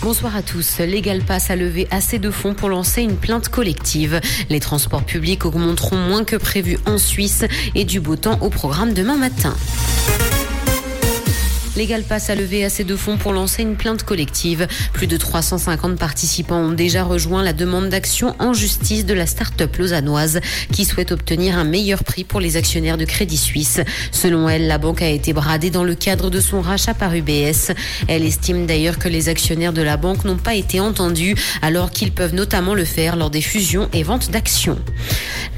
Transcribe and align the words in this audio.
Bonsoir 0.00 0.36
à 0.36 0.42
tous. 0.42 0.78
Légal 0.78 1.22
Pass 1.22 1.50
a 1.50 1.56
levé 1.56 1.88
assez 1.90 2.20
de 2.20 2.30
fonds 2.30 2.54
pour 2.54 2.68
lancer 2.68 3.02
une 3.02 3.16
plainte 3.16 3.48
collective. 3.48 4.20
Les 4.48 4.60
transports 4.60 5.02
publics 5.02 5.44
augmenteront 5.44 5.96
moins 5.96 6.22
que 6.22 6.36
prévu 6.36 6.78
en 6.86 6.98
Suisse 6.98 7.44
et 7.74 7.84
du 7.84 7.98
beau 7.98 8.14
temps 8.14 8.38
au 8.40 8.48
programme 8.48 8.94
demain 8.94 9.16
matin. 9.16 9.56
Légal 11.74 12.02
Pass 12.02 12.28
a 12.28 12.34
levé 12.34 12.64
assez 12.64 12.84
de 12.84 12.94
fonds 12.96 13.16
pour 13.16 13.32
lancer 13.32 13.62
une 13.62 13.76
plainte 13.76 14.02
collective. 14.02 14.66
Plus 14.92 15.06
de 15.06 15.16
350 15.16 15.98
participants 15.98 16.58
ont 16.58 16.72
déjà 16.72 17.02
rejoint 17.02 17.42
la 17.42 17.54
demande 17.54 17.88
d'action 17.88 18.36
en 18.38 18.52
justice 18.52 19.06
de 19.06 19.14
la 19.14 19.26
start-up 19.26 19.74
lausannoise 19.78 20.40
qui 20.70 20.84
souhaite 20.84 21.12
obtenir 21.12 21.56
un 21.56 21.64
meilleur 21.64 22.04
prix 22.04 22.24
pour 22.24 22.40
les 22.40 22.58
actionnaires 22.58 22.98
de 22.98 23.06
Crédit 23.06 23.38
Suisse. 23.38 23.80
Selon 24.10 24.50
elle, 24.50 24.66
la 24.66 24.76
banque 24.76 25.00
a 25.00 25.08
été 25.08 25.32
bradée 25.32 25.70
dans 25.70 25.84
le 25.84 25.94
cadre 25.94 26.28
de 26.28 26.40
son 26.40 26.60
rachat 26.60 26.92
par 26.92 27.14
UBS. 27.14 27.72
Elle 28.06 28.26
estime 28.26 28.66
d'ailleurs 28.66 28.98
que 28.98 29.08
les 29.08 29.30
actionnaires 29.30 29.72
de 29.72 29.82
la 29.82 29.96
banque 29.96 30.26
n'ont 30.26 30.36
pas 30.36 30.54
été 30.54 30.78
entendus 30.78 31.36
alors 31.62 31.90
qu'ils 31.90 32.12
peuvent 32.12 32.34
notamment 32.34 32.74
le 32.74 32.84
faire 32.84 33.16
lors 33.16 33.30
des 33.30 33.40
fusions 33.40 33.88
et 33.94 34.02
ventes 34.02 34.30
d'actions. 34.30 34.78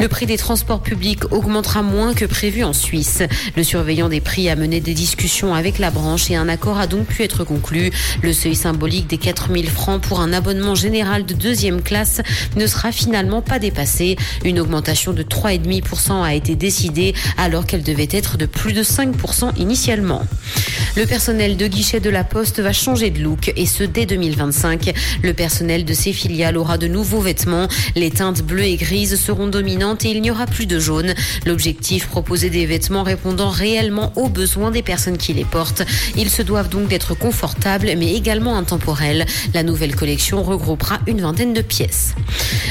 Le 0.00 0.08
prix 0.08 0.26
des 0.26 0.36
transports 0.36 0.82
publics 0.82 1.32
augmentera 1.32 1.82
moins 1.82 2.14
que 2.14 2.24
prévu 2.24 2.64
en 2.64 2.72
Suisse. 2.72 3.22
Le 3.56 3.62
surveillant 3.62 4.08
des 4.08 4.20
prix 4.20 4.48
a 4.48 4.56
mené 4.56 4.80
des 4.80 4.92
discussions 4.92 5.54
avec 5.54 5.78
la 5.78 5.92
branche 5.92 6.30
et 6.30 6.36
un 6.36 6.48
accord 6.48 6.78
a 6.78 6.88
donc 6.88 7.06
pu 7.06 7.22
être 7.22 7.44
conclu. 7.44 7.92
Le 8.22 8.32
seuil 8.32 8.56
symbolique 8.56 9.06
des 9.06 9.18
4000 9.18 9.70
francs 9.70 10.02
pour 10.02 10.20
un 10.20 10.32
abonnement 10.32 10.74
général 10.74 11.24
de 11.24 11.34
deuxième 11.34 11.80
classe 11.80 12.22
ne 12.56 12.66
sera 12.66 12.90
finalement 12.90 13.40
pas 13.40 13.60
dépassé. 13.60 14.16
Une 14.44 14.58
augmentation 14.58 15.12
de 15.12 15.22
3,5% 15.22 16.22
a 16.22 16.34
été 16.34 16.56
décidée 16.56 17.14
alors 17.38 17.64
qu'elle 17.64 17.84
devait 17.84 18.08
être 18.10 18.36
de 18.36 18.46
plus 18.46 18.72
de 18.72 18.82
5% 18.82 19.56
initialement. 19.58 20.22
Le 20.96 21.06
personnel 21.06 21.56
de 21.56 21.66
guichet 21.66 22.00
de 22.00 22.10
la 22.10 22.24
Poste 22.24 22.60
va 22.60 22.72
changer 22.72 23.10
de 23.10 23.20
look 23.20 23.52
et 23.56 23.66
ce 23.66 23.84
dès 23.84 24.06
2025. 24.06 24.92
Le 25.22 25.34
personnel 25.34 25.84
de 25.84 25.94
ces 25.94 26.12
filiales 26.12 26.56
aura 26.56 26.78
de 26.78 26.88
nouveaux 26.88 27.20
vêtements. 27.20 27.69
Les 27.94 28.10
teintes 28.10 28.42
bleues 28.42 28.64
et 28.64 28.76
grises 28.76 29.20
seront 29.20 29.47
dominantes 29.47 29.83
et 29.84 30.10
il 30.10 30.22
n'y 30.22 30.30
aura 30.30 30.46
plus 30.46 30.66
de 30.66 30.78
jaune. 30.78 31.14
L'objectif, 31.44 32.06
proposer 32.06 32.48
des 32.48 32.64
vêtements 32.64 33.02
répondant 33.02 33.50
réellement 33.50 34.12
aux 34.16 34.28
besoins 34.28 34.70
des 34.70 34.82
personnes 34.82 35.18
qui 35.18 35.34
les 35.34 35.44
portent. 35.44 35.82
Ils 36.16 36.30
se 36.30 36.41
doivent 36.41 36.70
donc 36.70 36.88
d'être 36.88 37.14
confortables 37.14 37.91
mais 37.98 38.14
également 38.14 38.56
intemporels. 38.56 39.26
La 39.52 39.62
nouvelle 39.62 39.94
collection 39.94 40.42
regroupera 40.42 41.00
une 41.06 41.20
vingtaine 41.20 41.52
de 41.52 41.60
pièces. 41.60 42.14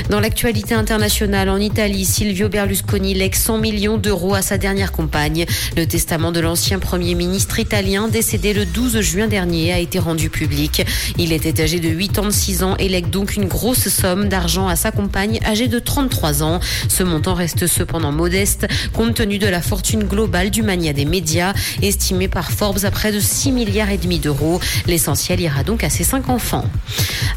Dans 0.10 0.20
l'actualité 0.20 0.74
internationale, 0.74 1.50
en 1.50 1.58
Italie, 1.58 2.06
Silvio 2.06 2.50
Berlusconi 2.50 3.14
lègue 3.14 3.36
100 3.36 3.60
millions 3.60 3.98
d'euros 3.98 4.34
à 4.34 4.42
sa 4.42 4.58
dernière 4.58 4.92
compagne. 4.92 5.46
Le 5.78 5.86
testament 5.86 6.32
de 6.32 6.40
l'ancien 6.40 6.80
premier 6.80 7.14
ministre 7.14 7.60
italien 7.60 8.08
décédé 8.08 8.54
le 8.54 8.66
12 8.66 9.02
juin 9.02 9.28
dernier, 9.28 9.72
a 9.72 9.80
été 9.80 10.00
rendu 10.00 10.30
public. 10.30 10.84
Il 11.18 11.32
était 11.32 11.62
âgé 11.62 11.80
de 11.80 11.90
86 11.90 12.64
ans 12.64 12.76
et 12.80 12.90
lègue 12.90 13.10
donc 13.10 13.36
une 13.36 13.46
grosse 13.46 13.88
somme 13.88 14.30
d'argent 14.30 14.68
à 14.68 14.76
sa 14.76 14.92
compagne 14.92 15.40
âgée 15.46 15.68
de 15.68 15.80
33 15.80 16.44
ans. 16.44 16.60
Ce 16.90 17.03
montant 17.04 17.34
reste 17.34 17.68
cependant 17.68 18.12
modeste 18.12 18.68
compte 18.94 19.16
tenu 19.16 19.40
de 19.40 19.48
la 19.48 19.62
fortune 19.62 20.04
globale 20.04 20.50
du 20.50 20.64
mania 20.64 20.94
des 20.94 21.06
médias, 21.06 21.54
estimée 21.82 22.28
par 22.28 22.52
Forbes 22.52 22.84
à 22.84 22.92
près 22.92 23.12
de 23.12 23.20
6 23.20 23.52
milliards 23.52 23.90
et 23.90 23.98
demi 23.98 24.20
d'euros. 24.20 24.60
L'essentiel 24.88 25.42
ira 25.42 25.64
donc 25.64 25.84
à 25.84 25.90
ses 25.90 26.04
cinq 26.04 26.30
enfants. 26.30 26.66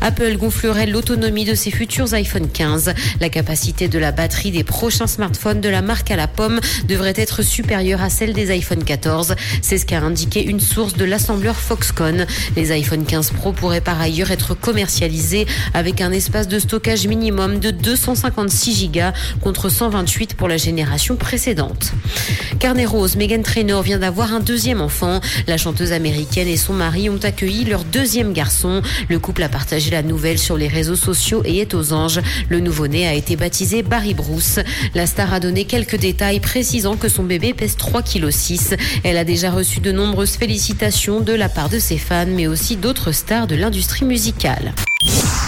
Apple 0.01 0.37
gonflerait 0.37 0.87
l'autonomie 0.87 1.45
de 1.45 1.55
ses 1.55 1.71
futurs 1.71 2.15
iPhone 2.15 2.49
15. 2.49 2.95
La 3.21 3.29
capacité 3.29 3.89
de 3.89 3.99
la 3.99 4.13
batterie 4.13 4.51
des 4.51 4.65
prochains 4.65 5.07
smartphones 5.07 5.61
de 5.61 5.69
la 5.69 5.83
marque 5.83 6.11
à 6.11 6.17
la 6.17 6.29
pomme 6.29 6.61
devrait 6.89 7.15
être 7.17 7.43
supérieure 7.43 8.03
à 8.03 8.11
celle 8.11 8.33
des 8.33 8.51
iPhone 8.51 8.85
14. 8.85 9.35
C'est 9.63 9.79
ce 9.79 9.87
qu'a 9.87 10.01
indiqué 10.01 10.45
une 10.45 10.61
source 10.61 10.95
de 10.95 11.05
l'assembleur 11.05 11.57
Foxconn. 11.57 12.27
Les 12.57 12.73
iPhone 12.73 13.05
15 13.05 13.31
Pro 13.31 13.53
pourraient 13.53 13.81
par 13.81 14.01
ailleurs 14.01 14.31
être 14.31 14.55
commercialisés 14.55 15.47
avec 15.75 16.01
un 16.01 16.13
espace 16.13 16.49
de 16.49 16.59
stockage 16.59 17.07
minimum 17.07 17.59
de 17.59 17.71
256 17.71 18.91
Go 18.93 19.01
contre 19.41 19.56
128 19.69 20.35
pour 20.35 20.49
la 20.49 20.57
génération 20.57 21.17
précédente. 21.17 21.93
Carnet 22.59 22.87
Rose, 22.87 23.17
Megan 23.17 23.43
Trainor 23.43 23.83
vient 23.83 23.99
d'avoir 23.99 24.33
un 24.33 24.41
deuxième 24.41 24.81
enfant. 24.81 25.21
La 25.47 25.57
chanteuse 25.57 25.93
américaine 25.93 26.49
et 26.49 26.57
son 26.57 26.73
mari 26.73 27.11
ont 27.11 27.21
accueilli 27.23 27.65
leur 27.65 27.85
deuxième 27.85 28.33
garçon. 28.33 28.83
Le 29.09 29.19
couple 29.19 29.43
a 29.43 29.49
partagé 29.49 29.91
la 29.91 30.03
nouvelle 30.03 30.39
sur 30.39 30.57
les 30.57 30.69
réseaux 30.69 30.97
sociaux 30.97 31.43
et 31.45 31.59
est 31.59 31.75
aux 31.75 31.93
anges. 31.93 32.21
Le 32.49 32.61
nouveau-né 32.61 33.07
a 33.07 33.15
été 33.15 33.37
baptisé 33.37 33.83
Barry 33.83 34.15
Bruce. 34.15 34.59
La 34.95 35.07
star 35.07 35.33
a 35.33 35.41
donné 35.41 35.65
quelques 35.65 35.97
détails 35.97 36.41
précisant 36.41 36.97
que 36.97 37.09
son 37.09 37.23
bébé 37.23 37.55
pèse 37.55 37.77
3,6 37.77 38.71
kg. 38.71 38.81
Elle 39.05 39.17
a 39.17 39.25
déjà 39.25 39.51
reçu 39.51 39.81
de 39.81 39.93
nombreuses 39.93 40.31
félicitations 40.31 40.57
félicitations 40.57 41.21
de 41.21 41.33
la 41.33 41.49
part 41.49 41.69
de 41.69 41.79
ses 41.79 41.99
fans, 41.99 42.27
mais 42.27 42.47
aussi 42.47 42.77
d'autres 42.77 43.13
stars 43.13 43.47
de 43.47 43.57
l'industrie 43.57 44.07
musicale. 44.07 44.73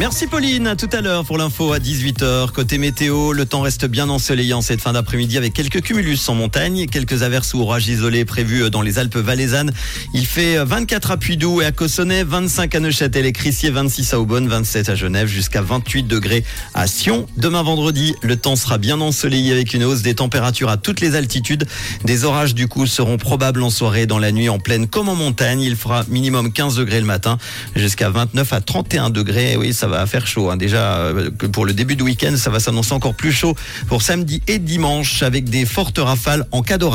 Merci 0.00 0.26
Pauline, 0.28 0.66
à 0.66 0.76
tout 0.76 0.88
à 0.94 1.02
l'heure 1.02 1.26
pour 1.26 1.36
l'info 1.36 1.74
à 1.74 1.78
18h. 1.78 2.52
Côté 2.52 2.78
météo, 2.78 3.34
le 3.34 3.44
temps 3.44 3.60
reste 3.60 3.84
bien 3.84 4.08
ensoleillant 4.08 4.62
cette 4.62 4.80
fin 4.80 4.94
d'après-midi 4.94 5.36
avec 5.36 5.52
quelques 5.52 5.82
cumulus 5.82 6.26
en 6.28 6.34
montagne, 6.34 6.86
quelques 6.86 7.22
averses 7.22 7.52
ou 7.52 7.60
orages 7.60 7.86
isolés 7.86 8.24
prévus 8.24 8.70
dans 8.70 8.80
les 8.80 8.98
Alpes 8.98 9.18
valaisannes. 9.18 9.72
Il 10.14 10.24
fait 10.24 10.56
24 10.64 11.10
à 11.10 11.16
Puydou 11.18 11.60
et 11.60 11.66
à 11.66 11.72
Cossonay, 11.72 12.24
25 12.24 12.74
à 12.76 12.80
Neuchâtel 12.80 13.26
et 13.26 13.32
Crissier, 13.32 13.68
26 13.68 14.14
à 14.14 14.20
Aubonne, 14.20 14.48
27 14.48 14.88
à 14.88 14.94
Genève, 14.94 15.28
jusqu'à 15.28 15.60
28 15.60 16.04
degrés 16.04 16.44
à 16.72 16.86
Sion. 16.86 17.26
Demain 17.36 17.62
vendredi, 17.62 18.14
le 18.22 18.36
temps 18.36 18.56
sera 18.56 18.78
bien 18.78 19.02
ensoleillé 19.02 19.52
avec 19.52 19.74
une 19.74 19.84
hausse 19.84 20.00
des 20.00 20.14
températures 20.14 20.70
à 20.70 20.78
toutes 20.78 21.02
les 21.02 21.14
altitudes. 21.14 21.66
Des 22.06 22.24
orages 22.24 22.54
du 22.54 22.68
coup 22.68 22.86
seront 22.86 23.18
probables 23.18 23.62
en 23.62 23.68
soirée, 23.68 24.06
dans 24.06 24.18
la 24.18 24.32
nuit 24.32 24.48
en 24.48 24.58
pleine 24.58 24.88
comme 24.88 25.10
en 25.10 25.14
montagne. 25.14 25.60
Il 25.60 25.76
fera 25.76 26.04
minimum 26.08 26.54
15 26.54 26.76
degrés 26.76 27.00
le 27.00 27.06
matin, 27.06 27.36
jusqu'à 27.76 28.08
29 28.08 28.50
à 28.54 28.62
31 28.62 29.10
degrés. 29.10 29.58
Va 29.90 30.06
faire 30.06 30.26
chaud. 30.26 30.50
Hein. 30.50 30.56
Déjà, 30.56 30.98
euh, 30.98 31.30
pour 31.52 31.66
le 31.66 31.72
début 31.72 31.96
du 31.96 32.02
week-end, 32.02 32.36
ça 32.36 32.50
va 32.50 32.60
s'annoncer 32.60 32.92
encore 32.92 33.14
plus 33.14 33.32
chaud 33.32 33.54
pour 33.88 34.02
samedi 34.02 34.42
et 34.46 34.58
dimanche 34.58 35.22
avec 35.22 35.48
des 35.50 35.66
fortes 35.66 35.98
rafales 35.98 36.46
en 36.52 36.62
cas 36.62 36.78
d'orage. 36.78 36.88